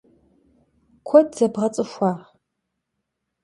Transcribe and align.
Kued 1.07 1.27
zebğets'ıxua? 1.37 2.13